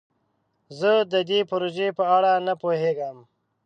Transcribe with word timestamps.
زه 0.79 0.91
د 1.11 1.13
دې 1.29 1.39
پروژې 1.49 1.89
په 1.97 2.03
اړه 2.15 2.31
نه 2.47 2.53
پوهیږم. 2.61 3.17